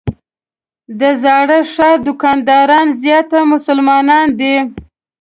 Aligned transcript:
د 0.99 1.01
زاړه 1.23 1.59
ښار 1.73 1.97
دوکانداران 2.07 2.87
زیاتره 3.03 3.41
مسلمانان 3.53 4.27
دي. 4.39 4.55